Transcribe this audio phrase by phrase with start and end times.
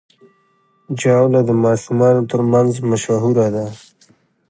[1.01, 3.65] ژاوله د ماشومانو ترمنځ مشهوره ده.